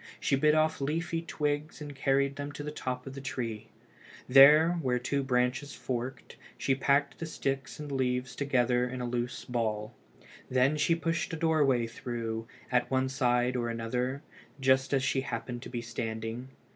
[0.19, 3.67] She bit off leafy twigs and carried them to the top of the tree.
[4.27, 9.45] There, where two branches forked, she packed the sticks and leaves together in a loose
[9.45, 9.93] ball.
[10.49, 14.23] Then she pushed a doorway through, at one side or another,
[14.59, 16.47] just as she happened to be standing.